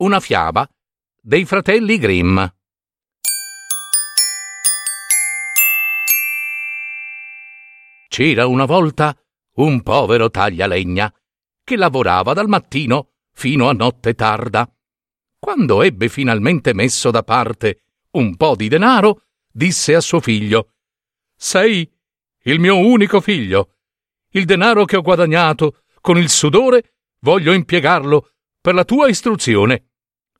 Una 0.00 0.18
fiaba 0.18 0.66
dei 1.20 1.44
fratelli 1.44 1.98
Grimm. 1.98 2.42
C'era 8.08 8.46
una 8.46 8.64
volta 8.64 9.14
un 9.56 9.82
povero 9.82 10.30
taglialegna 10.30 11.14
che 11.62 11.76
lavorava 11.76 12.32
dal 12.32 12.48
mattino 12.48 13.10
fino 13.34 13.68
a 13.68 13.74
notte 13.74 14.14
tarda. 14.14 14.66
Quando 15.38 15.82
ebbe 15.82 16.08
finalmente 16.08 16.72
messo 16.72 17.10
da 17.10 17.22
parte 17.22 17.82
un 18.12 18.36
po' 18.36 18.56
di 18.56 18.68
denaro, 18.68 19.24
disse 19.52 19.94
a 19.94 20.00
suo 20.00 20.20
figlio 20.20 20.76
Sei 21.36 21.86
il 22.44 22.58
mio 22.58 22.78
unico 22.78 23.20
figlio. 23.20 23.74
Il 24.30 24.46
denaro 24.46 24.86
che 24.86 24.96
ho 24.96 25.02
guadagnato 25.02 25.82
con 26.00 26.16
il 26.16 26.30
sudore 26.30 26.94
voglio 27.18 27.52
impiegarlo 27.52 28.30
per 28.62 28.72
la 28.72 28.86
tua 28.86 29.06
istruzione. 29.06 29.88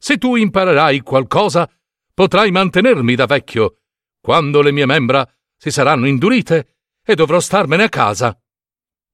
Se 0.02 0.16
tu 0.16 0.34
imparerai 0.36 1.00
qualcosa, 1.00 1.70
potrai 2.14 2.50
mantenermi 2.50 3.14
da 3.14 3.26
vecchio, 3.26 3.82
quando 4.18 4.62
le 4.62 4.72
mie 4.72 4.86
membra 4.86 5.30
si 5.58 5.70
saranno 5.70 6.06
indurite 6.06 6.78
e 7.04 7.14
dovrò 7.14 7.38
starmene 7.38 7.82
a 7.82 7.88
casa. 7.90 8.42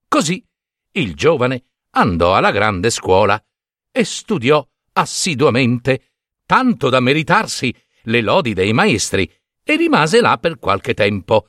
Così 0.06 0.46
il 0.92 1.14
giovane 1.14 1.64
andò 1.90 2.36
alla 2.36 2.52
grande 2.52 2.90
scuola 2.90 3.42
e 3.90 4.04
studiò 4.04 4.64
assiduamente, 4.92 6.12
tanto 6.46 6.88
da 6.88 7.00
meritarsi 7.00 7.74
le 8.02 8.20
lodi 8.20 8.54
dei 8.54 8.72
maestri, 8.72 9.28
e 9.64 9.74
rimase 9.74 10.20
là 10.20 10.38
per 10.38 10.60
qualche 10.60 10.94
tempo. 10.94 11.48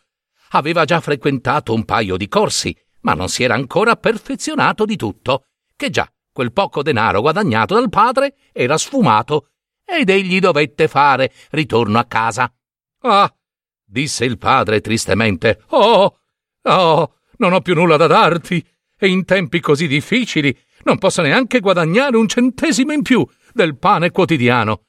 Aveva 0.52 0.84
già 0.84 1.00
frequentato 1.00 1.76
un 1.76 1.86
paio 1.86 2.18
di 2.18 2.28
corsi, 2.28 2.76
ma 3.02 3.14
non 3.14 3.30
si 3.30 3.44
era 3.44 3.54
ancora 3.54 3.96
perfezionato 3.98 4.84
di 4.84 4.96
tutto, 4.96 5.46
che 5.76 5.92
già 5.92 6.12
quel 6.38 6.54
poco 6.54 6.84
denaro 6.84 7.22
guadagnato 7.22 7.74
dal 7.74 7.90
padre 7.90 8.36
era 8.54 8.78
sfumato, 8.78 9.54
ed 9.84 10.08
egli 10.08 10.38
dovette 10.40 10.88
fare 10.88 11.34
ritorno 11.50 11.98
a 11.98 12.06
casa. 12.06 12.54
Ah, 13.00 13.36
disse 13.84 14.24
il 14.24 14.38
padre 14.38 14.80
tristemente, 14.80 15.64
oh, 15.70 16.20
oh, 16.62 17.16
non 17.38 17.54
ho 17.54 17.62
più 17.62 17.74
nulla 17.74 17.98
da 17.98 18.06
darti, 18.06 18.64
e 19.00 19.08
in 19.08 19.26
tempi 19.26 19.60
così 19.60 19.88
difficili 19.88 20.56
non 20.84 21.00
posso 21.00 21.24
neanche 21.24 21.60
guadagnare 21.60 22.18
un 22.18 22.28
centesimo 22.28 22.94
in 22.94 23.02
più 23.02 23.28
del 23.52 23.76
pane 23.76 24.12
quotidiano. 24.12 24.84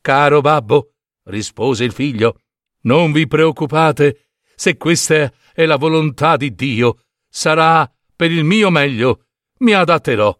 Caro 0.00 0.40
babbo, 0.40 0.92
rispose 1.24 1.82
il 1.82 1.92
figlio, 1.92 2.42
non 2.82 3.10
vi 3.10 3.26
preoccupate, 3.26 4.28
se 4.54 4.76
questa 4.76 5.32
è 5.52 5.66
la 5.66 5.76
volontà 5.76 6.36
di 6.36 6.54
Dio, 6.54 7.00
sarà 7.28 7.92
per 8.14 8.30
il 8.30 8.44
mio 8.44 8.70
meglio. 8.70 9.24
Mi 9.58 9.72
adatterò. 9.72 10.32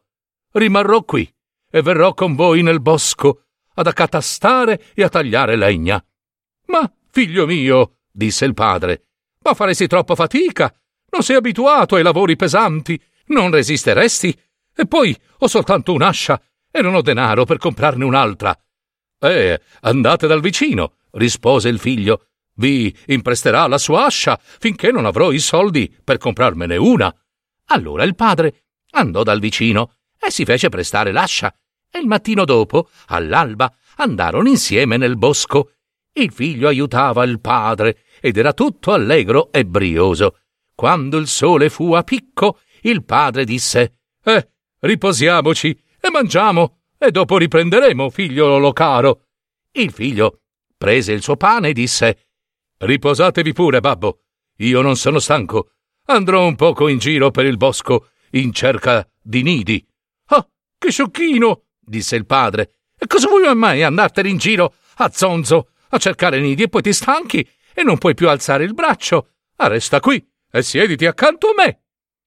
Rimarrò 0.53 1.03
qui 1.03 1.31
e 1.71 1.83
verrò 1.83 2.15
con 2.15 2.35
voi 2.35 2.63
nel 2.63 2.81
bosco 2.81 3.45
ad 3.75 3.87
accatastare 3.87 4.93
e 4.95 5.03
a 5.03 5.09
tagliare 5.09 5.57
legna. 5.57 6.03
Ma, 6.67 6.91
figlio 7.11 7.47
mio, 7.47 7.99
disse 8.11 8.45
il 8.45 8.55
padre, 8.55 9.07
ma 9.43 9.55
faresti 9.55 9.87
troppa 9.87 10.15
fatica. 10.15 10.75
Non 11.11 11.23
sei 11.23 11.37
abituato 11.37 11.97
ai 11.97 12.03
lavori 12.03 12.37
pesanti, 12.37 13.01
non 13.27 13.51
resisteresti. 13.51 14.39
E 14.75 14.87
poi 14.87 15.17
ho 15.39 15.47
soltanto 15.47 15.93
un'ascia 15.93 16.41
e 16.71 16.83
non 16.83 16.95
ho 16.95 17.03
denaro 17.03 17.45
per 17.45 17.59
comprarne 17.59 18.05
un'altra. 18.05 18.57
Eh, 19.21 19.61
andate 19.81 20.27
dal 20.27 20.41
vicino, 20.41 20.95
rispose 21.13 21.69
il 21.69 21.79
figlio. 21.79 22.27
Vi 22.55 22.95
impresterà 23.07 23.67
la 23.67 23.79
sua 23.79 24.05
ascia 24.05 24.39
finché 24.41 24.91
non 24.91 25.07
avrò 25.07 25.31
i 25.31 25.39
soldi 25.39 25.93
per 26.03 26.19
comprarmene 26.19 26.77
una. 26.77 27.15
Allora 27.67 28.05
il 28.05 28.15
padre 28.15 28.65
andò 28.91 29.23
dal 29.23 29.41
vicino 29.41 29.95
e 30.19 30.31
si 30.31 30.45
fece 30.45 30.69
prestare 30.69 31.13
l'ascia. 31.13 31.55
E 31.91 31.99
il 31.99 32.07
mattino 32.07 32.45
dopo, 32.45 32.89
all'alba, 33.07 33.73
andarono 33.97 34.49
insieme 34.49 34.97
nel 34.97 35.17
bosco. 35.17 35.73
Il 36.13 36.33
figlio 36.33 36.69
aiutava 36.69 37.25
il 37.25 37.41
padre 37.41 38.03
ed 38.21 38.37
era 38.37 38.53
tutto 38.53 38.93
allegro 38.93 39.51
e 39.53 39.65
brioso. 39.65 40.41
Quando 40.75 41.19
il 41.19 41.27
sole 41.27 41.71
fu 41.71 41.93
a 41.93 42.03
picco, 42.03 42.61
il 42.83 43.05
padre 43.05 43.45
disse: 43.45 44.01
Eh, 44.23 44.49
riposiamoci 44.81 45.71
e 46.01 46.11
mangiamo, 46.11 46.81
e 46.99 47.11
dopo 47.11 47.39
riprenderemo, 47.39 48.11
figliolo 48.11 48.73
caro. 48.73 49.27
Il 49.73 49.93
figlio 49.93 50.41
prese 50.77 51.13
il 51.13 51.23
suo 51.23 51.37
pane 51.37 51.69
e 51.69 51.73
disse: 51.73 52.27
Riposatevi 52.79 53.53
pure, 53.53 53.81
babbo. 53.81 54.21
Io 54.59 54.81
non 54.81 54.97
sono 54.97 55.19
stanco. 55.19 55.73
Andrò 56.07 56.47
un 56.47 56.57
poco 56.57 56.89
in 56.89 56.99
giro 56.99 57.31
per 57.31 57.45
il 57.45 57.57
bosco 57.57 58.11
in 58.33 58.53
cerca 58.53 59.09
di 59.21 59.43
nidi. 59.43 59.87
Che 60.79 60.91
sciocchino! 60.93 61.65
disse 61.81 62.15
il 62.15 62.25
padre. 62.25 62.75
E 62.97 63.07
cosa 63.07 63.29
vuoi 63.29 63.53
mai 63.57 63.83
andartene 63.83 64.29
in 64.29 64.39
giro 64.39 64.75
a 64.97 65.11
zonzo 65.11 65.71
a 65.91 65.99
cercare 65.99 66.41
nidi 66.41 66.65
e 66.65 66.69
poi 66.69 66.83
ti 66.83 66.93
stanchi 66.93 67.47
e 67.75 67.83
non 67.83 67.99
puoi 67.99 68.15
più 68.15 68.29
alzare 68.29 68.65
il 68.65 68.75
braccio? 68.75 69.31
Ah, 69.57 69.67
resta 69.67 69.99
qui 70.01 70.25
e 70.51 70.63
siediti 70.63 71.05
accanto 71.05 71.49
a 71.49 71.55
me. 71.57 71.83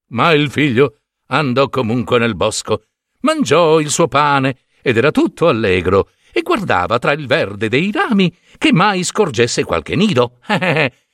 Ma 0.10 0.32
il 0.34 0.52
figlio 0.52 1.00
andò 1.28 1.70
comunque 1.70 2.20
nel 2.20 2.36
bosco, 2.36 2.84
mangiò 3.22 3.80
il 3.80 3.90
suo 3.90 4.08
pane 4.08 4.58
ed 4.82 4.98
era 4.98 5.12
tutto 5.12 5.48
allegro 5.48 6.10
e 6.34 6.42
guardava 6.42 7.00
tra 7.00 7.14
il 7.14 7.28
verde 7.28 7.70
dei 7.70 7.92
rami 7.92 8.36
che 8.58 8.74
mai 8.74 9.04
scorgesse 9.04 9.64
qualche 9.64 9.96
nido. 9.96 10.40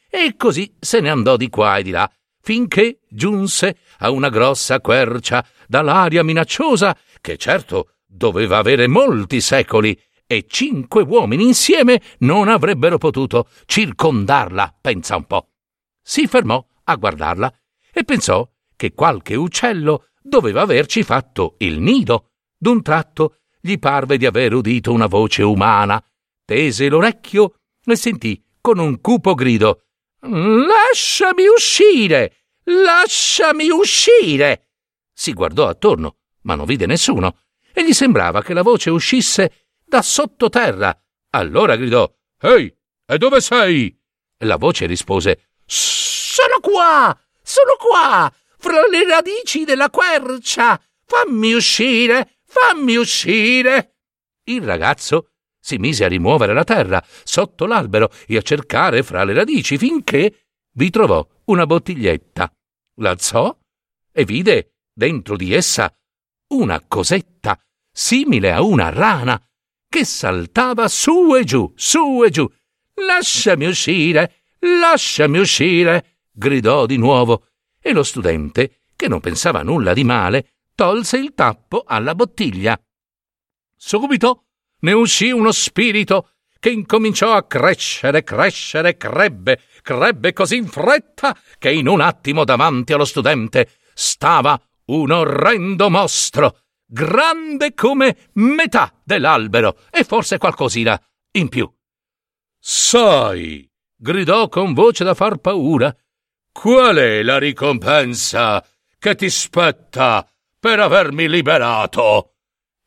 e 0.09 0.35
così 0.37 0.75
se 0.79 0.99
ne 1.01 1.09
andò 1.09 1.37
di 1.37 1.49
qua 1.49 1.77
e 1.77 1.83
di 1.83 1.91
là, 1.91 2.09
finché 2.41 2.99
giunse 3.09 3.77
a 3.99 4.09
una 4.09 4.29
grossa 4.29 4.79
quercia 4.79 5.45
dall'aria 5.67 6.23
minacciosa 6.23 6.97
che 7.27 7.35
certo 7.35 7.95
doveva 8.05 8.57
avere 8.57 8.87
molti 8.87 9.41
secoli 9.41 9.99
e 10.25 10.45
cinque 10.47 11.03
uomini 11.03 11.43
insieme 11.43 12.01
non 12.19 12.47
avrebbero 12.47 12.97
potuto 12.97 13.49
circondarla, 13.65 14.77
pensa 14.79 15.17
un 15.17 15.25
po. 15.25 15.49
Si 16.01 16.25
fermò 16.25 16.65
a 16.85 16.95
guardarla 16.95 17.53
e 17.91 18.05
pensò 18.05 18.49
che 18.77 18.93
qualche 18.93 19.35
uccello 19.35 20.05
doveva 20.21 20.61
averci 20.61 21.03
fatto 21.03 21.55
il 21.57 21.81
nido. 21.81 22.29
D'un 22.57 22.81
tratto 22.81 23.39
gli 23.59 23.77
parve 23.77 24.15
di 24.17 24.25
aver 24.25 24.53
udito 24.53 24.93
una 24.93 25.07
voce 25.07 25.43
umana, 25.43 26.01
tese 26.45 26.87
l'orecchio 26.87 27.55
e 27.83 27.97
sentì 27.97 28.41
con 28.61 28.79
un 28.79 29.01
cupo 29.01 29.33
grido 29.33 29.81
Lasciami 30.21 31.45
uscire. 31.45 32.45
Lasciami 32.63 33.69
uscire. 33.69 34.69
Si 35.11 35.33
guardò 35.33 35.67
attorno, 35.67 36.16
ma 36.47 36.55
non 36.55 36.65
vide 36.65 36.85
nessuno, 36.85 37.41
e 37.73 37.85
gli 37.85 37.93
sembrava 37.93 38.41
che 38.41 38.53
la 38.53 38.63
voce 38.63 38.89
uscisse 38.89 39.65
da 39.85 40.01
sottoterra. 40.01 40.97
Allora 41.31 41.75
gridò 41.75 42.09
Ehi, 42.41 42.73
e 43.05 43.17
dove 43.17 43.41
sei? 43.41 43.95
La 44.39 44.55
voce 44.55 44.85
rispose 44.85 45.49
Sono 45.65 46.59
qua. 46.61 47.17
Sono 47.43 47.75
qua, 47.77 48.33
fra 48.57 48.87
le 48.87 49.07
radici 49.07 49.63
della 49.63 49.89
quercia. 49.89 50.81
Fammi 51.05 51.53
uscire. 51.53 52.39
Fammi 52.45 52.95
uscire! 52.95 53.95
Il 54.45 54.63
ragazzo 54.63 55.31
si 55.59 55.77
mise 55.77 56.05
a 56.05 56.07
rimuovere 56.07 56.53
la 56.53 56.63
terra 56.63 57.03
sotto 57.23 57.65
l'albero 57.65 58.09
e 58.25 58.37
a 58.37 58.41
cercare 58.41 59.03
fra 59.03 59.25
le 59.25 59.33
radici 59.33 59.77
finché 59.77 60.47
vi 60.73 60.89
trovò 60.89 61.25
una 61.45 61.65
bottiglietta. 61.65 62.49
L'alzò 62.99 63.55
e 64.11 64.25
vide 64.25 64.75
dentro 64.93 65.35
di 65.35 65.53
essa 65.53 65.93
una 66.49 66.83
cosetta 66.87 67.59
simile 67.91 68.51
a 68.51 68.61
una 68.61 68.89
rana 68.89 69.41
che 69.89 70.05
saltava 70.05 70.87
su 70.87 71.35
e 71.35 71.43
giù, 71.43 71.71
su 71.75 72.23
e 72.23 72.29
giù. 72.29 72.49
Lasciami 72.93 73.65
uscire, 73.65 74.43
lasciami 74.59 75.37
uscire, 75.39 76.19
gridò 76.31 76.85
di 76.85 76.97
nuovo, 76.97 77.47
e 77.79 77.93
lo 77.93 78.03
studente, 78.03 78.81
che 78.95 79.07
non 79.07 79.19
pensava 79.19 79.61
nulla 79.61 79.93
di 79.93 80.03
male, 80.03 80.53
tolse 80.75 81.17
il 81.17 81.33
tappo 81.33 81.83
alla 81.85 82.15
bottiglia. 82.15 82.79
Subito 83.75 84.45
ne 84.79 84.91
uscì 84.91 85.31
uno 85.31 85.51
spirito 85.51 86.31
che 86.59 86.69
incominciò 86.69 87.33
a 87.33 87.43
crescere, 87.43 88.23
crescere, 88.23 88.97
crebbe, 88.97 89.61
crebbe 89.81 90.33
così 90.33 90.57
in 90.57 90.67
fretta 90.67 91.37
che 91.57 91.71
in 91.71 91.87
un 91.87 92.01
attimo 92.01 92.43
davanti 92.43 92.93
allo 92.93 93.05
studente 93.05 93.69
stava 93.93 94.59
un 94.87 95.11
orrendo 95.11 95.89
mostro 95.89 96.59
grande 96.85 97.73
come 97.73 98.29
metà 98.33 98.93
dell'albero 99.03 99.79
e 99.91 100.03
forse 100.03 100.37
qualcosina 100.37 100.99
in 101.31 101.49
più. 101.49 101.69
Sai, 102.59 103.69
gridò 103.95 104.47
con 104.47 104.73
voce 104.73 105.03
da 105.03 105.13
far 105.13 105.37
paura, 105.37 105.95
qual 106.51 106.95
è 106.95 107.21
la 107.23 107.37
ricompensa 107.37 108.65
che 108.97 109.15
ti 109.15 109.29
spetta 109.29 110.27
per 110.59 110.79
avermi 110.79 111.29
liberato? 111.29 112.33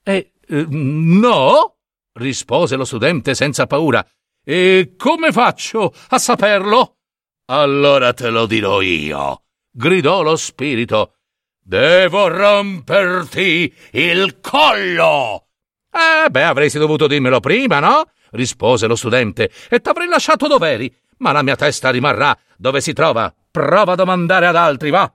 E 0.03 0.33
eh, 0.47 0.67
no, 0.69 1.77
rispose 2.15 2.77
lo 2.77 2.85
studente 2.85 3.35
senza 3.35 3.67
paura. 3.67 4.05
E 4.43 4.95
come 4.97 5.31
faccio 5.33 5.95
a 6.09 6.19
saperlo? 6.19 6.97
Allora 7.47 8.13
te 8.13 8.31
lo 8.31 8.47
dirò 8.47 8.81
io, 8.81 9.45
gridò 9.71 10.23
lo 10.23 10.37
spirito. 10.37 11.20
Devo 11.63 12.29
romperti 12.29 13.73
il 13.93 14.41
collo! 14.41 15.47
Eh, 15.93 16.31
beh, 16.31 16.43
avresti 16.43 16.79
dovuto 16.79 17.07
dirmelo 17.07 17.41
prima, 17.41 17.81
no? 17.81 18.11
rispose 18.33 18.87
lo 18.87 18.97
studente, 18.97 19.51
e 19.69 19.81
t'avrei 19.81 20.09
lasciato 20.09 20.47
dov'eri. 20.47 20.95
Ma 21.19 21.33
la 21.33 21.43
mia 21.43 21.57
testa 21.57 21.91
rimarrà 21.91 22.37
dove 22.57 22.81
si 22.81 22.93
trova. 22.93 23.33
Prova 23.51 23.93
a 23.93 23.97
domandare 23.97 24.47
ad 24.47 24.57
altri, 24.57 24.91
va. 24.91 25.13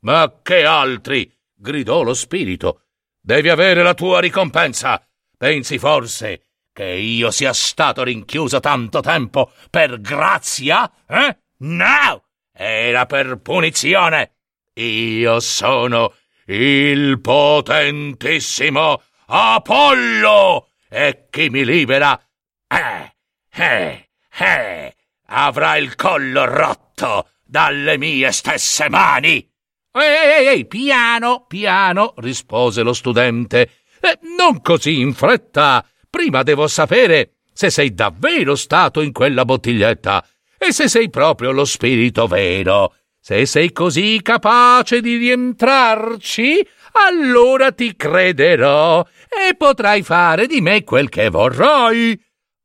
Ma 0.00 0.40
che 0.42 0.64
altri? 0.64 1.32
gridò 1.54 2.02
lo 2.02 2.12
spirito. 2.12 2.82
Devi 3.20 3.48
avere 3.48 3.82
la 3.82 3.94
tua 3.94 4.20
ricompensa. 4.20 5.02
Pensi 5.36 5.78
forse 5.78 6.42
che 6.72 6.84
io 6.84 7.30
sia 7.30 7.52
stato 7.52 8.02
rinchiuso 8.02 8.60
tanto 8.60 9.00
tempo 9.00 9.50
per 9.70 10.00
grazia? 10.00 10.90
Eh? 11.06 11.36
No! 11.58 12.22
Era 12.52 13.06
per 13.06 13.38
punizione. 13.38 14.35
Io 14.78 15.40
sono 15.40 16.12
il 16.46 17.18
potentissimo 17.22 19.02
Apollo 19.24 20.68
e 20.90 21.28
chi 21.30 21.48
mi 21.48 21.64
libera 21.64 22.20
eh, 22.68 23.14
eh, 23.54 24.08
eh, 24.38 24.94
avrà 25.28 25.76
il 25.78 25.94
collo 25.94 26.44
rotto 26.44 27.30
dalle 27.42 27.96
mie 27.96 28.30
stesse 28.32 28.90
mani. 28.90 29.50
Ehi, 29.92 30.42
ehi, 30.42 30.46
ehi, 30.48 30.66
piano, 30.66 31.46
piano, 31.48 32.12
rispose 32.18 32.82
lo 32.82 32.92
studente. 32.92 33.70
Eh, 33.98 34.18
non 34.36 34.60
così 34.60 35.00
in 35.00 35.14
fretta. 35.14 35.82
Prima 36.10 36.42
devo 36.42 36.68
sapere 36.68 37.36
se 37.50 37.70
sei 37.70 37.94
davvero 37.94 38.54
stato 38.54 39.00
in 39.00 39.12
quella 39.12 39.46
bottiglietta 39.46 40.22
e 40.58 40.70
se 40.72 40.86
sei 40.86 41.08
proprio 41.08 41.50
lo 41.50 41.64
spirito 41.64 42.26
vero. 42.26 42.92
Se 43.26 43.44
sei 43.44 43.72
così 43.72 44.20
capace 44.22 45.00
di 45.00 45.16
rientrarci, 45.16 46.64
allora 46.92 47.72
ti 47.72 47.96
crederò 47.96 49.04
e 49.28 49.56
potrai 49.56 50.04
fare 50.04 50.46
di 50.46 50.60
me 50.60 50.84
quel 50.84 51.08
che 51.08 51.28
vorrai. 51.28 52.16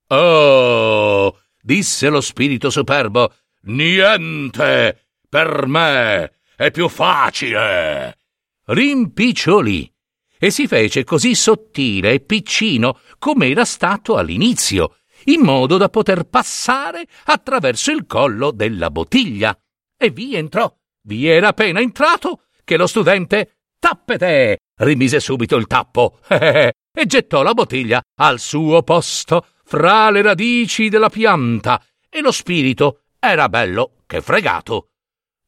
Oh, 0.09 1.39
disse 1.59 2.09
lo 2.09 2.21
spirito 2.21 2.69
superbo, 2.69 3.33
niente 3.61 5.07
per 5.27 5.65
me 5.65 6.31
è 6.55 6.69
più 6.69 6.87
facile. 6.89 8.19
Rimpicciolì 8.65 9.91
e 10.37 10.51
si 10.51 10.67
fece 10.67 11.03
così 11.03 11.33
sottile 11.33 12.11
e 12.11 12.19
piccino 12.19 12.99
come 13.17 13.49
era 13.49 13.65
stato 13.65 14.15
all'inizio, 14.15 14.97
in 15.23 15.41
modo 15.41 15.77
da 15.77 15.89
poter 15.89 16.25
passare 16.25 17.07
attraverso 17.25 17.89
il 17.89 18.05
collo 18.05 18.51
della 18.51 18.91
bottiglia. 18.91 19.57
E 20.03 20.09
vi 20.09 20.36
entrò. 20.36 20.74
Vi 21.03 21.27
era 21.27 21.50
appena 21.50 21.80
entrato 21.80 22.45
che 22.63 22.75
lo 22.75 22.88
studente 22.88 23.57
tappete 23.77 24.57
rimise 24.77 25.19
subito 25.19 25.56
il 25.57 25.68
tappo 25.68 26.19
e 26.27 27.06
gettò 27.06 27.44
la 27.44 27.53
bottiglia 27.53 28.01
al 28.15 28.39
suo 28.39 28.81
posto 28.81 29.45
fra 29.63 30.09
le 30.09 30.24
radici 30.24 30.89
della 30.89 31.09
pianta 31.09 31.80
e 32.09 32.21
lo 32.21 32.31
spirito 32.31 33.03
era 33.19 33.48
bello 33.48 33.98
che 34.07 34.21
fregato. 34.21 34.89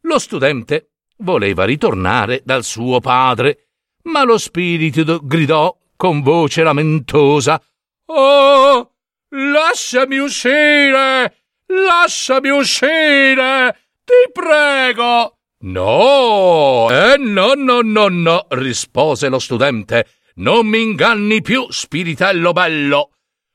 Lo 0.02 0.20
studente 0.20 0.92
voleva 1.18 1.66
ritornare 1.66 2.42
dal 2.46 2.64
suo 2.64 3.00
padre, 3.00 3.70
ma 4.04 4.24
lo 4.24 4.38
spirito 4.38 5.20
gridò 5.24 5.76
con 5.96 6.22
voce 6.22 6.62
lamentosa 6.62 7.60
Oh. 8.06 8.92
Lasciami 9.30 10.18
uscire. 10.18 11.38
Lasciami 11.66 12.50
uscire. 12.50 13.78
Ti 14.06 14.32
prego. 14.34 15.38
No, 15.60 16.90
eh 16.92 17.16
no, 17.18 17.54
no, 17.54 17.80
no, 17.82 18.08
no, 18.10 18.48
rispose 18.50 19.30
lo 19.30 19.40
studente. 19.40 20.08
Non 20.36 20.68
mi 20.68 20.82
inganni 20.82 21.42
più, 21.42 21.66
spiritello 21.70 22.52
bello. 22.52 23.12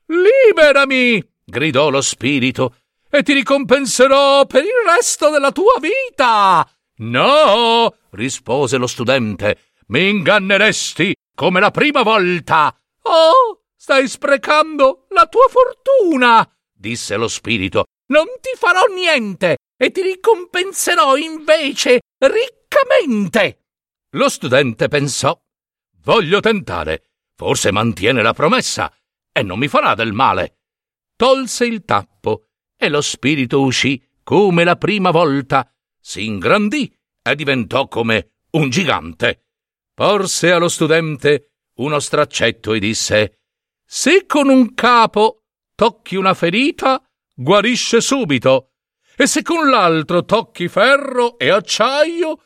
Liberami, 0.07 1.23
gridò 1.45 1.89
lo 1.89 2.01
spirito, 2.01 2.77
e 3.11 3.21
ti 3.21 3.33
ricompenserò 3.33 4.47
per 4.47 4.63
il 4.63 4.71
resto 4.87 5.29
della 5.29 5.51
tua 5.51 5.75
vita. 5.79 6.67
No, 7.01 7.93
rispose 8.11 8.77
lo 8.77 8.87
studente, 8.87 9.73
mi 9.89 10.09
inganneresti 10.09 11.13
come 11.35 11.59
la 11.59 11.69
prima 11.69 12.01
volta. 12.01 12.75
Oh, 13.03 13.65
stai 13.75 14.07
sprecando 14.07 15.05
la 15.09 15.27
tua 15.27 15.47
fortuna, 15.47 16.49
disse 16.73 17.15
lo 17.17 17.27
spirito. 17.27 17.83
Non 18.07 18.25
ti 18.41 18.49
farò 18.57 18.85
niente 18.91 19.57
e 19.81 19.91
ti 19.91 20.01
ricompenserò 20.01 21.15
invece 21.15 22.01
riccamente. 22.17 23.67
Lo 24.11 24.27
studente 24.27 24.89
pensò. 24.89 25.39
Voglio 26.01 26.41
tentare. 26.41 27.11
Forse 27.33 27.71
mantiene 27.71 28.21
la 28.21 28.33
promessa 28.33 28.93
e 29.31 29.41
non 29.41 29.57
mi 29.57 29.69
farà 29.69 29.95
del 29.95 30.11
male. 30.11 30.57
Tolse 31.15 31.65
il 31.65 31.85
tappo 31.85 32.49
e 32.75 32.89
lo 32.89 32.99
spirito 32.99 33.61
uscì 33.61 34.05
come 34.21 34.65
la 34.65 34.75
prima 34.75 35.11
volta, 35.11 35.73
si 35.97 36.25
ingrandì 36.25 36.93
e 37.21 37.35
diventò 37.35 37.87
come 37.87 38.33
un 38.51 38.69
gigante. 38.69 39.45
Porse 39.93 40.51
allo 40.51 40.67
studente 40.67 41.51
uno 41.75 41.99
straccetto 41.99 42.73
e 42.73 42.79
disse 42.79 43.39
Se 43.85 44.25
con 44.25 44.49
un 44.49 44.73
capo 44.73 45.45
tocchi 45.73 46.17
una 46.17 46.33
ferita, 46.33 47.01
guarisce 47.33 48.01
subito 48.01 48.73
e 49.21 49.27
se 49.27 49.41
con 49.41 49.69
l'altro 49.69 50.23
tocchi 50.23 50.69
ferro 50.69 51.37
e 51.37 51.49
acciaio, 51.49 52.41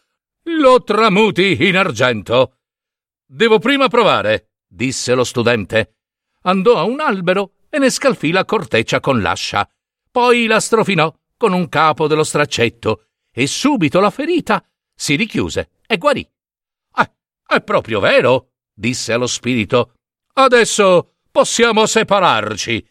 lo 0.45 0.81
tramuti 0.81 1.67
in 1.67 1.77
argento. 1.77 2.61
Devo 3.23 3.59
prima 3.59 3.89
provare, 3.89 4.53
disse 4.65 5.13
lo 5.13 5.23
studente. 5.23 5.97
Andò 6.41 6.77
a 6.77 6.81
un 6.81 6.99
albero 6.99 7.57
e 7.69 7.77
ne 7.77 7.91
scalfì 7.91 8.31
la 8.31 8.43
corteccia 8.43 8.99
con 9.01 9.21
l'ascia. 9.21 9.69
Poi 10.09 10.47
la 10.47 10.59
strofinò 10.59 11.15
con 11.37 11.53
un 11.53 11.69
capo 11.69 12.07
dello 12.07 12.23
straccetto 12.23 13.05
e 13.31 13.45
subito 13.45 13.99
la 13.99 14.09
ferita 14.09 14.65
si 14.95 15.13
richiuse 15.13 15.73
e 15.85 15.97
guarì. 15.99 16.27
Eh, 16.97 17.11
è 17.49 17.61
proprio 17.61 17.99
vero, 17.99 18.53
disse 18.73 19.13
allo 19.13 19.27
spirito. 19.27 19.93
Adesso 20.33 21.17
possiamo 21.29 21.85
separarci. 21.85 22.83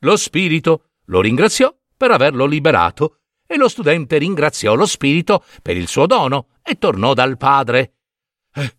Lo 0.00 0.16
spirito 0.16 0.92
lo 1.08 1.20
ringraziò 1.20 1.70
per 1.94 2.12
averlo 2.12 2.46
liberato 2.46 3.18
e 3.46 3.56
lo 3.56 3.68
studente 3.68 4.18
ringraziò 4.18 4.74
lo 4.74 4.86
spirito 4.86 5.44
per 5.62 5.76
il 5.76 5.88
suo 5.88 6.06
dono 6.06 6.48
e 6.62 6.76
tornò 6.78 7.14
dal 7.14 7.36
padre. 7.36 7.94
Eh, 8.54 8.76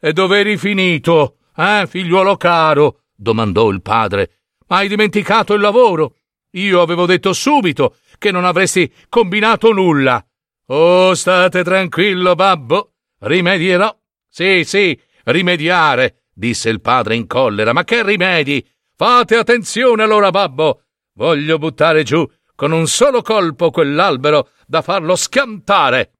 e 0.00 0.12
dove 0.12 0.38
eri 0.38 0.56
finito, 0.56 1.38
eh, 1.56 1.86
figliuolo 1.88 2.36
caro? 2.36 3.00
domandò 3.14 3.70
il 3.70 3.82
padre. 3.82 4.30
Hai 4.68 4.88
dimenticato 4.88 5.54
il 5.54 5.60
lavoro? 5.60 6.16
Io 6.52 6.80
avevo 6.80 7.06
detto 7.06 7.32
subito 7.32 7.96
che 8.18 8.30
non 8.30 8.44
avresti 8.44 8.92
combinato 9.08 9.72
nulla. 9.72 10.24
Oh, 10.66 11.14
state 11.14 11.62
tranquillo, 11.62 12.34
babbo. 12.34 12.92
Rimedierò. 13.20 13.94
Sì, 14.28 14.64
sì, 14.64 14.98
rimediare, 15.24 16.24
disse 16.32 16.68
il 16.68 16.80
padre 16.80 17.14
in 17.14 17.26
collera. 17.26 17.72
Ma 17.72 17.84
che 17.84 18.02
rimedi? 18.02 18.66
Fate 18.94 19.36
attenzione 19.36 20.02
allora, 20.02 20.30
babbo. 20.30 20.82
Voglio 21.14 21.58
buttare 21.58 22.02
giù 22.02 22.28
con 22.56 22.72
un 22.72 22.88
solo 22.88 23.22
colpo 23.22 23.70
quell'albero 23.70 24.48
da 24.66 24.82
farlo 24.82 25.14
schiantare. 25.14 26.12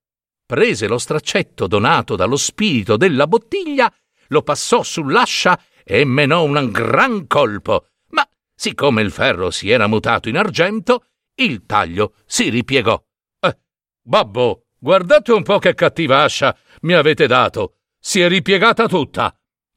Prese 0.46 0.86
lo 0.86 0.98
straccetto 0.98 1.66
donato 1.66 2.14
dallo 2.14 2.36
spirito 2.36 2.96
della 2.96 3.26
bottiglia, 3.26 3.92
lo 4.28 4.42
passò 4.42 4.82
sull'ascia 4.84 5.60
e 5.82 6.04
menò 6.04 6.44
un 6.44 6.70
gran 6.70 7.26
colpo. 7.26 7.88
Ma 8.10 8.24
siccome 8.54 9.02
il 9.02 9.10
ferro 9.10 9.50
si 9.50 9.70
era 9.70 9.88
mutato 9.88 10.28
in 10.28 10.36
argento, 10.36 11.06
il 11.36 11.64
taglio 11.66 12.14
si 12.26 12.48
ripiegò. 12.48 13.02
Eh, 13.40 13.58
babbo, 14.02 14.66
guardate 14.78 15.32
un 15.32 15.42
po' 15.42 15.58
che 15.58 15.74
cattiva 15.74 16.22
ascia 16.22 16.56
mi 16.82 16.92
avete 16.92 17.26
dato. 17.26 17.78
Si 17.98 18.20
è 18.20 18.28
ripiegata 18.28 18.86
tutta. 18.86 19.36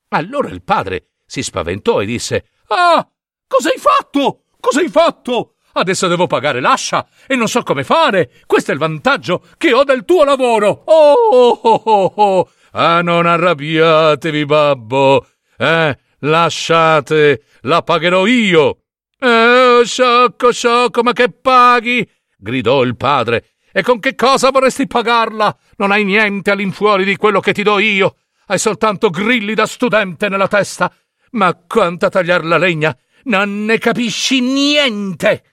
Allora 0.09 0.49
il 0.49 0.61
padre 0.61 1.13
si 1.25 1.41
spaventò 1.41 2.01
e 2.01 2.05
disse: 2.05 2.49
Ah, 2.67 3.07
cos'hai 3.47 3.77
fatto? 3.77 4.43
Cos'hai 4.59 4.89
fatto? 4.89 5.55
Adesso 5.79 6.07
devo 6.07 6.27
pagare 6.27 6.59
l'ascia 6.59 7.07
e 7.25 7.36
non 7.36 7.48
so 7.48 7.63
come 7.63 7.83
fare. 7.83 8.31
Questo 8.45 8.71
è 8.71 8.74
il 8.74 8.79
vantaggio 8.79 9.43
che 9.57 9.74
ho 9.74 9.83
del 9.83 10.05
tuo 10.05 10.24
lavoro. 10.24 10.83
Oh, 10.86 11.13
oh, 11.31 11.81
oh, 11.83 12.13
oh. 12.15 12.50
Ah, 12.71 13.01
non 13.01 13.25
arrabbiatevi, 13.25 14.45
babbo. 14.45 15.25
Eh, 15.57 15.98
lasciate, 16.19 17.43
la 17.62 17.81
pagherò 17.81 18.25
io. 18.25 18.79
Eh, 19.19 19.81
sciocco, 19.83 20.51
sciocco, 20.51 21.01
ma 21.03 21.13
che 21.13 21.31
paghi? 21.31 22.07
gridò 22.38 22.83
il 22.83 22.95
padre. 22.95 23.51
E 23.71 23.81
con 23.83 24.00
che 24.00 24.15
cosa 24.15 24.50
vorresti 24.50 24.88
pagarla? 24.88 25.55
Non 25.77 25.91
hai 25.91 26.03
niente 26.03 26.51
all'infuori 26.51 27.05
di 27.05 27.15
quello 27.15 27.39
che 27.39 27.53
ti 27.53 27.63
do 27.63 27.79
io. 27.79 28.15
Hai 28.48 28.57
soltanto 28.57 29.09
grilli 29.09 29.53
da 29.53 29.65
studente 29.65 30.27
nella 30.27 30.48
testa. 30.48 30.91
Ma 31.31 31.53
quanto 31.53 32.07
a 32.07 32.09
tagliar 32.09 32.43
la 32.43 32.57
legna, 32.57 32.98
non 33.24 33.65
ne 33.65 33.77
capisci 33.77 34.41
niente. 34.41 35.48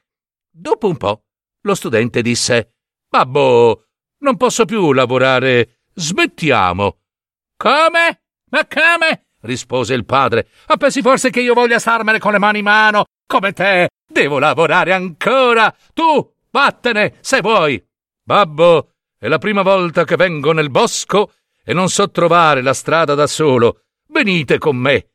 Dopo 0.59 0.89
un 0.89 0.97
po', 0.97 1.25
lo 1.61 1.75
studente 1.75 2.23
disse: 2.23 2.77
Babbo, 3.11 3.89
non 4.21 4.39
posso 4.39 4.65
più 4.65 4.93
lavorare. 4.93 5.81
Smettiamo. 5.93 7.01
Come? 7.59 8.23
Ma 8.51 8.67
come? 8.67 9.27
rispose 9.43 9.93
il 9.93 10.07
padre. 10.07 10.49
Ma 10.67 10.79
pensi 10.79 11.03
forse 11.03 11.29
che 11.29 11.41
io 11.41 11.53
voglia 11.53 11.79
starmene 11.79 12.19
con 12.19 12.33
le 12.33 12.39
mani 12.39 12.59
in 12.59 12.65
mano? 12.65 13.05
Come 13.27 13.53
te? 13.53 13.91
Devo 14.09 14.39
lavorare 14.39 14.95
ancora. 14.95 15.75
Tu, 15.93 16.35
vattene, 16.51 17.19
se 17.21 17.43
vuoi. 17.43 17.83
Babbo, 18.23 18.93
è 19.19 19.29
la 19.29 19.39
prima 19.39 19.61
volta 19.61 20.05
che 20.05 20.17
vengo 20.17 20.53
nel 20.53 20.71
bosco 20.71 21.35
e 21.63 21.75
non 21.75 21.91
so 21.91 22.11
trovare 22.11 22.63
la 22.63 22.73
strada 22.73 23.15
da 23.15 23.27
solo. 23.27 23.83
Venite 24.09 24.57
con 24.57 24.77
me. 24.77 25.11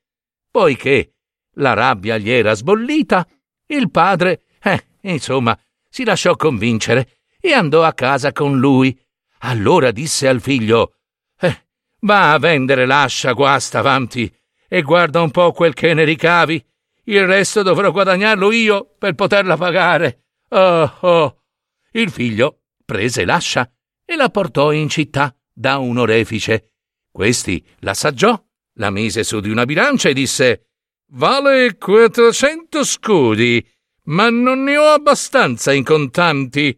Poiché 0.52 1.16
la 1.56 1.74
rabbia 1.74 2.18
gli 2.18 2.30
era 2.30 2.54
sbollita, 2.54 3.28
il 3.68 3.90
padre, 3.90 4.44
eh, 4.62 4.86
insomma, 5.10 5.58
si 5.90 6.04
lasciò 6.04 6.36
convincere 6.36 7.20
e 7.40 7.54
andò 7.54 7.84
a 7.84 7.94
casa 7.94 8.32
con 8.32 8.60
lui. 8.60 8.98
Allora 9.40 9.92
disse 9.92 10.28
al 10.28 10.42
figlio: 10.42 10.96
eh, 11.40 11.66
Va 12.00 12.34
a 12.34 12.40
vendere 12.40 12.86
l'ascia 12.86 13.34
guasta 13.34 13.80
avanti 13.80 14.34
e 14.68 14.82
guarda 14.82 15.22
un 15.22 15.32
po' 15.32 15.52
quel 15.52 15.74
che 15.74 15.94
ne 15.94 16.04
ricavi. 16.04 16.64
Il 17.06 17.26
resto 17.26 17.62
dovrò 17.62 17.92
guadagnarlo 17.92 18.52
io 18.52 18.96
per 18.98 19.16
poterla 19.16 19.58
pagare. 19.58 20.26
Oh, 20.50 20.98
oh. 21.02 21.44
Il 21.92 22.10
figlio 22.12 22.62
prese 22.86 23.26
l'ascia 23.26 23.70
e 24.06 24.16
la 24.16 24.30
portò 24.30 24.72
in 24.72 24.88
città 24.88 25.36
da 25.52 25.78
un 25.78 25.98
orefice. 25.98 26.74
Questi 27.12 27.66
l'assaggiò, 27.80 28.42
la 28.76 28.90
mise 28.90 29.24
su 29.24 29.40
di 29.40 29.50
una 29.50 29.66
bilancia 29.66 30.10
e 30.10 30.14
disse 30.14 30.68
Vale 31.14 31.76
quattrocento 31.78 32.86
scudi, 32.86 33.66
ma 34.04 34.30
non 34.30 34.64
ne 34.64 34.78
ho 34.78 34.88
abbastanza 34.88 35.74
in 35.74 35.84
contanti. 35.84 36.78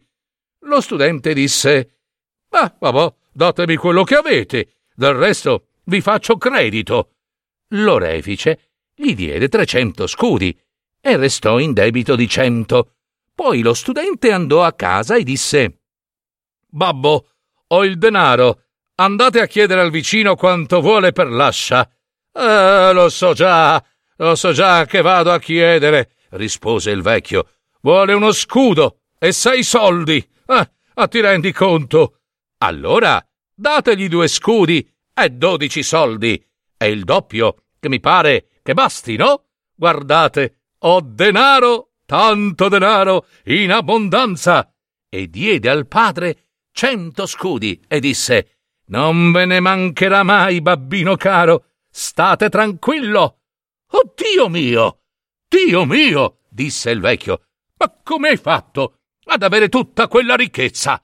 Lo 0.60 0.80
studente 0.80 1.34
disse 1.34 1.98
Ah, 2.50 2.74
vabbè, 2.78 3.14
datemi 3.32 3.76
quello 3.76 4.04
che 4.04 4.14
avete, 4.14 4.76
del 4.94 5.14
resto 5.14 5.68
vi 5.84 6.00
faccio 6.00 6.36
credito. 6.36 7.10
L'orefice 7.68 8.70
gli 8.94 9.14
diede 9.14 9.48
trecento 9.48 10.06
scudi 10.06 10.56
e 11.00 11.16
restò 11.16 11.58
in 11.58 11.72
debito 11.72 12.14
di 12.16 12.28
cento. 12.28 12.94
Poi 13.34 13.60
lo 13.62 13.74
studente 13.74 14.30
andò 14.30 14.62
a 14.62 14.72
casa 14.72 15.16
e 15.16 15.24
disse 15.24 15.80
Babbo, 16.68 17.28
ho 17.68 17.84
il 17.84 17.98
denaro. 17.98 18.62
Andate 18.96 19.40
a 19.40 19.46
chiedere 19.46 19.80
al 19.80 19.90
vicino 19.90 20.36
quanto 20.36 20.80
vuole 20.80 21.10
per 21.10 21.28
l'ascia. 21.28 21.88
Eh, 22.32 22.92
lo 22.92 23.08
so 23.08 23.32
già, 23.32 23.84
lo 24.16 24.34
so 24.36 24.52
già 24.52 24.86
che 24.86 25.00
vado 25.00 25.32
a 25.32 25.40
chiedere, 25.40 26.13
rispose 26.34 26.90
il 26.90 27.02
vecchio. 27.02 27.48
Vuole 27.80 28.12
uno 28.12 28.32
scudo 28.32 29.00
e 29.18 29.32
sei 29.32 29.62
soldi. 29.62 30.16
Eh, 30.46 30.70
a 30.94 31.08
ti 31.08 31.20
rendi 31.20 31.52
conto? 31.52 32.20
Allora 32.58 33.24
dategli 33.54 34.08
due 34.08 34.28
scudi 34.28 34.88
e 35.12 35.30
dodici 35.30 35.82
soldi. 35.82 36.42
È 36.76 36.84
il 36.84 37.04
doppio, 37.04 37.64
che 37.78 37.88
mi 37.88 38.00
pare 38.00 38.48
che 38.62 38.74
basti, 38.74 39.16
no? 39.16 39.44
Guardate, 39.74 40.60
ho 40.78 41.00
denaro, 41.00 41.92
tanto 42.06 42.68
denaro, 42.68 43.26
in 43.44 43.72
abbondanza. 43.72 44.72
E 45.08 45.28
diede 45.28 45.68
al 45.68 45.86
padre 45.86 46.46
cento 46.72 47.26
scudi 47.26 47.80
e 47.86 48.00
disse 48.00 48.56
Non 48.86 49.30
ve 49.32 49.44
ne 49.44 49.60
mancherà 49.60 50.22
mai, 50.22 50.60
babbino 50.60 51.16
caro, 51.16 51.66
state 51.88 52.48
tranquillo. 52.48 53.40
Oh 53.90 54.12
Dio 54.14 54.48
mio! 54.48 55.03
Dio 55.54 55.84
mio! 55.84 56.38
disse 56.48 56.90
il 56.90 56.98
vecchio. 56.98 57.42
Ma 57.78 58.00
come 58.02 58.30
hai 58.30 58.36
fatto 58.36 59.02
ad 59.26 59.40
avere 59.44 59.68
tutta 59.68 60.08
quella 60.08 60.34
ricchezza? 60.34 61.00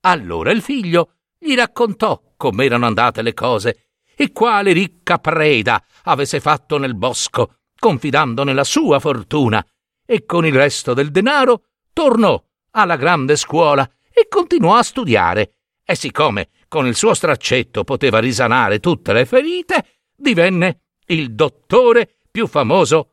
Allora 0.00 0.50
il 0.50 0.60
figlio 0.60 1.18
gli 1.38 1.54
raccontò 1.54 2.20
com'erano 2.36 2.84
andate 2.84 3.22
le 3.22 3.32
cose 3.32 3.90
e 4.16 4.32
quale 4.32 4.72
ricca 4.72 5.18
preda 5.18 5.80
avesse 6.02 6.40
fatto 6.40 6.78
nel 6.78 6.96
bosco, 6.96 7.58
confidando 7.78 8.42
nella 8.42 8.64
sua 8.64 8.98
fortuna, 8.98 9.64
e 10.04 10.24
con 10.24 10.44
il 10.44 10.54
resto 10.54 10.94
del 10.94 11.12
denaro 11.12 11.66
tornò 11.92 12.42
alla 12.72 12.96
grande 12.96 13.36
scuola 13.36 13.88
e 14.12 14.26
continuò 14.26 14.74
a 14.74 14.82
studiare, 14.82 15.58
e 15.84 15.94
siccome 15.94 16.48
con 16.66 16.88
il 16.88 16.96
suo 16.96 17.14
straccetto 17.14 17.84
poteva 17.84 18.18
risanare 18.18 18.80
tutte 18.80 19.12
le 19.12 19.26
ferite, 19.26 20.00
divenne 20.16 20.80
il 21.06 21.34
dottore 21.34 22.16
più 22.32 22.48
famoso 22.48 23.11